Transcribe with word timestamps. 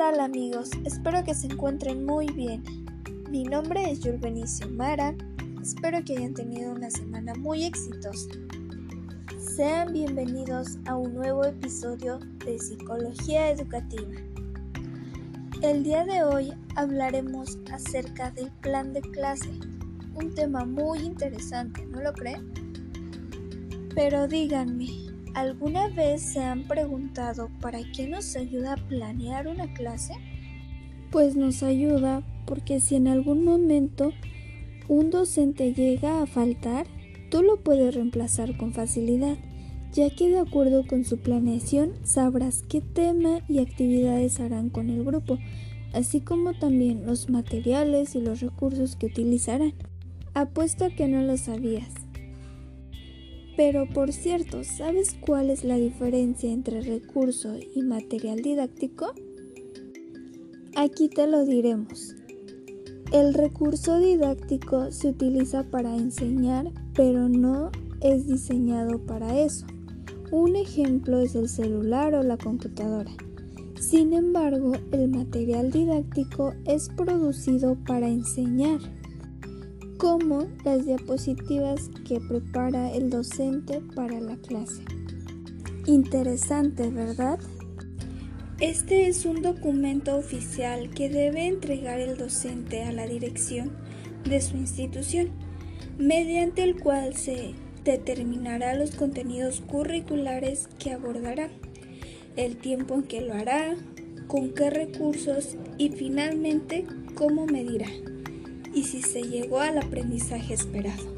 tal 0.00 0.18
amigos? 0.20 0.70
Espero 0.86 1.22
que 1.24 1.34
se 1.34 1.46
encuentren 1.46 2.06
muy 2.06 2.26
bien. 2.28 2.62
Mi 3.28 3.44
nombre 3.44 3.90
es 3.90 4.00
Benicio 4.18 4.66
Mara. 4.70 5.14
Espero 5.60 6.02
que 6.02 6.16
hayan 6.16 6.32
tenido 6.32 6.72
una 6.72 6.90
semana 6.90 7.34
muy 7.34 7.64
exitosa. 7.64 8.30
Sean 9.38 9.92
bienvenidos 9.92 10.78
a 10.86 10.96
un 10.96 11.12
nuevo 11.12 11.44
episodio 11.44 12.18
de 12.46 12.58
Psicología 12.58 13.50
Educativa. 13.50 14.08
El 15.60 15.84
día 15.84 16.06
de 16.06 16.24
hoy 16.24 16.50
hablaremos 16.76 17.58
acerca 17.70 18.30
del 18.30 18.50
plan 18.62 18.94
de 18.94 19.02
clase, 19.02 19.50
un 20.14 20.34
tema 20.34 20.64
muy 20.64 21.00
interesante, 21.00 21.84
¿no 21.84 22.00
lo 22.00 22.14
creen? 22.14 22.50
Pero 23.94 24.26
díganme, 24.26 25.09
¿alguna 25.34 25.88
vez 25.88 26.22
se 26.22 26.40
han 26.40 26.64
preguntado 26.64 27.48
para 27.60 27.80
qué 27.92 28.08
nos 28.08 28.36
ayuda 28.36 28.74
a 28.74 28.88
planear 28.88 29.48
una 29.48 29.72
clase? 29.72 30.14
Pues 31.10 31.36
nos 31.36 31.62
ayuda 31.62 32.22
porque 32.46 32.80
si 32.80 32.96
en 32.96 33.08
algún 33.08 33.44
momento 33.44 34.12
un 34.88 35.10
docente 35.10 35.72
llega 35.72 36.22
a 36.22 36.26
faltar, 36.26 36.86
tú 37.30 37.42
lo 37.42 37.62
puedes 37.62 37.94
reemplazar 37.94 38.56
con 38.56 38.72
facilidad, 38.72 39.38
ya 39.92 40.10
que 40.10 40.28
de 40.28 40.38
acuerdo 40.38 40.86
con 40.86 41.04
su 41.04 41.18
planeación 41.18 41.92
sabrás 42.02 42.62
qué 42.68 42.80
tema 42.80 43.40
y 43.48 43.58
actividades 43.58 44.40
harán 44.40 44.68
con 44.68 44.90
el 44.90 45.04
grupo, 45.04 45.38
así 45.92 46.20
como 46.20 46.54
también 46.54 47.06
los 47.06 47.28
materiales 47.28 48.14
y 48.14 48.20
los 48.20 48.40
recursos 48.40 48.96
que 48.96 49.06
utilizarán. 49.06 49.74
Apuesto 50.34 50.84
a 50.84 50.90
que 50.90 51.08
no 51.08 51.22
lo 51.22 51.36
sabías. 51.36 52.09
Pero 53.56 53.86
por 53.86 54.12
cierto, 54.12 54.64
¿sabes 54.64 55.16
cuál 55.20 55.50
es 55.50 55.64
la 55.64 55.76
diferencia 55.76 56.50
entre 56.50 56.80
recurso 56.80 57.56
y 57.74 57.82
material 57.82 58.40
didáctico? 58.42 59.12
Aquí 60.76 61.08
te 61.08 61.26
lo 61.26 61.44
diremos. 61.44 62.14
El 63.12 63.34
recurso 63.34 63.98
didáctico 63.98 64.92
se 64.92 65.08
utiliza 65.08 65.64
para 65.64 65.96
enseñar, 65.96 66.70
pero 66.94 67.28
no 67.28 67.70
es 68.00 68.26
diseñado 68.26 69.00
para 69.00 69.40
eso. 69.40 69.66
Un 70.30 70.54
ejemplo 70.54 71.18
es 71.18 71.34
el 71.34 71.48
celular 71.48 72.14
o 72.14 72.22
la 72.22 72.36
computadora. 72.36 73.10
Sin 73.80 74.12
embargo, 74.12 74.72
el 74.92 75.08
material 75.08 75.72
didáctico 75.72 76.54
es 76.66 76.88
producido 76.90 77.76
para 77.84 78.08
enseñar 78.08 78.78
como 80.00 80.46
las 80.64 80.86
diapositivas 80.86 81.90
que 82.08 82.20
prepara 82.20 82.90
el 82.90 83.10
docente 83.10 83.82
para 83.94 84.18
la 84.18 84.36
clase. 84.36 84.82
Interesante, 85.84 86.88
¿verdad? 86.88 87.38
Este 88.60 89.08
es 89.08 89.26
un 89.26 89.42
documento 89.42 90.16
oficial 90.16 90.88
que 90.88 91.10
debe 91.10 91.46
entregar 91.46 92.00
el 92.00 92.16
docente 92.16 92.82
a 92.82 92.92
la 92.92 93.06
dirección 93.06 93.72
de 94.24 94.40
su 94.40 94.56
institución, 94.56 95.28
mediante 95.98 96.62
el 96.62 96.80
cual 96.80 97.14
se 97.14 97.54
determinará 97.84 98.72
los 98.74 98.92
contenidos 98.92 99.60
curriculares 99.60 100.70
que 100.78 100.92
abordará, 100.92 101.50
el 102.36 102.56
tiempo 102.56 102.94
en 102.94 103.02
que 103.02 103.20
lo 103.20 103.34
hará, 103.34 103.76
con 104.28 104.54
qué 104.54 104.70
recursos 104.70 105.56
y 105.76 105.90
finalmente 105.90 106.86
cómo 107.14 107.44
medirá 107.44 107.88
y 108.72 108.84
si 108.84 109.02
se 109.02 109.22
llegó 109.22 109.60
al 109.60 109.78
aprendizaje 109.78 110.54
esperado. 110.54 111.14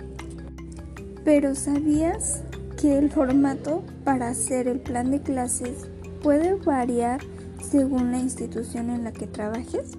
Pero 1.25 1.55
¿sabías 1.55 2.42
que 2.81 2.98
el 2.98 3.11
formato 3.11 3.84
para 4.05 4.28
hacer 4.28 4.67
el 4.67 4.81
plan 4.81 5.11
de 5.11 5.20
clases 5.20 5.86
puede 6.22 6.55
variar 6.55 7.20
según 7.62 8.11
la 8.11 8.19
institución 8.19 8.91
en 8.91 9.05
la 9.05 9.12
que 9.12 9.27
trabajes? 9.27 9.92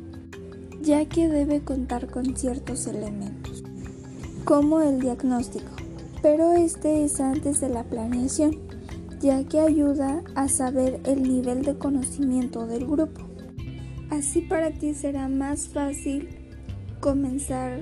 Ya 0.82 1.06
que 1.06 1.30
debe 1.30 1.62
contar 1.62 2.08
con 2.08 2.36
ciertos 2.36 2.88
elementos, 2.88 3.64
como 4.44 4.82
el 4.82 5.00
diagnóstico, 5.00 5.72
pero 6.22 6.54
este 6.54 7.06
es 7.06 7.22
antes 7.22 7.62
de 7.62 7.70
la 7.70 7.84
planeación, 7.84 8.60
ya 9.22 9.46
que 9.46 9.62
ayuda 9.62 10.22
a 10.36 10.50
saber 10.50 11.00
el 11.06 11.24
nivel 11.24 11.62
de 11.62 11.78
conocimiento 11.78 12.68
del 12.68 12.86
grupo. 12.86 13.22
Así 14.10 14.42
para 14.42 14.72
ti 14.72 14.94
será 14.94 15.30
más 15.30 15.70
fácil 15.70 16.43
comenzar 17.04 17.82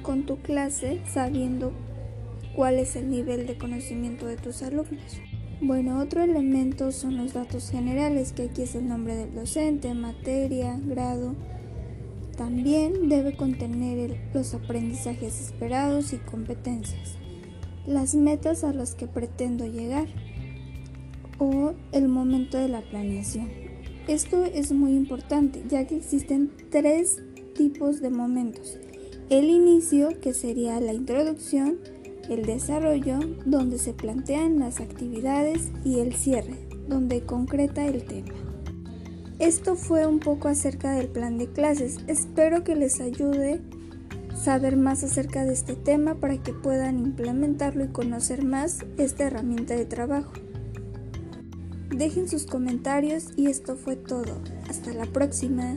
con 0.00 0.24
tu 0.24 0.38
clase 0.38 1.02
sabiendo 1.12 1.70
cuál 2.56 2.78
es 2.78 2.96
el 2.96 3.10
nivel 3.10 3.46
de 3.46 3.58
conocimiento 3.58 4.24
de 4.24 4.38
tus 4.38 4.62
alumnos. 4.62 5.20
Bueno, 5.60 6.00
otro 6.00 6.22
elemento 6.22 6.90
son 6.90 7.18
los 7.18 7.34
datos 7.34 7.70
generales, 7.70 8.32
que 8.32 8.44
aquí 8.44 8.62
es 8.62 8.74
el 8.74 8.88
nombre 8.88 9.16
del 9.16 9.34
docente, 9.34 9.92
materia, 9.92 10.80
grado. 10.82 11.34
También 12.38 13.10
debe 13.10 13.36
contener 13.36 14.18
los 14.32 14.54
aprendizajes 14.54 15.38
esperados 15.42 16.14
y 16.14 16.16
competencias, 16.16 17.18
las 17.86 18.14
metas 18.14 18.64
a 18.64 18.72
las 18.72 18.94
que 18.94 19.06
pretendo 19.06 19.66
llegar 19.66 20.06
o 21.36 21.74
el 21.92 22.08
momento 22.08 22.56
de 22.56 22.68
la 22.68 22.80
planeación. 22.80 23.50
Esto 24.06 24.46
es 24.46 24.72
muy 24.72 24.92
importante 24.92 25.62
ya 25.68 25.86
que 25.86 25.96
existen 25.96 26.50
tres 26.70 27.20
tipos 27.58 28.00
de 28.00 28.08
momentos. 28.08 28.78
El 29.30 29.50
inicio, 29.50 30.20
que 30.20 30.32
sería 30.32 30.80
la 30.80 30.94
introducción, 30.94 31.78
el 32.30 32.46
desarrollo, 32.46 33.18
donde 33.44 33.78
se 33.78 33.92
plantean 33.92 34.60
las 34.60 34.80
actividades, 34.80 35.68
y 35.84 35.98
el 35.98 36.14
cierre, 36.14 36.54
donde 36.88 37.22
concreta 37.22 37.84
el 37.84 38.04
tema. 38.04 38.32
Esto 39.40 39.74
fue 39.74 40.06
un 40.06 40.20
poco 40.20 40.46
acerca 40.46 40.92
del 40.92 41.08
plan 41.08 41.36
de 41.36 41.48
clases. 41.48 41.98
Espero 42.06 42.62
que 42.62 42.76
les 42.76 43.00
ayude 43.00 43.60
saber 44.36 44.76
más 44.76 45.02
acerca 45.02 45.44
de 45.44 45.52
este 45.52 45.74
tema 45.74 46.14
para 46.14 46.40
que 46.40 46.52
puedan 46.52 47.00
implementarlo 47.00 47.84
y 47.84 47.88
conocer 47.88 48.44
más 48.44 48.78
esta 48.98 49.24
herramienta 49.24 49.74
de 49.74 49.84
trabajo. 49.84 50.32
Dejen 51.90 52.28
sus 52.28 52.46
comentarios 52.46 53.30
y 53.36 53.46
esto 53.46 53.76
fue 53.76 53.96
todo. 53.96 54.40
Hasta 54.68 54.92
la 54.92 55.06
próxima. 55.06 55.76